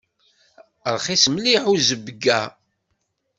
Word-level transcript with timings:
Rxis 0.95 1.25
mliḥ 1.31 1.63
uzebg-a. 1.73 2.39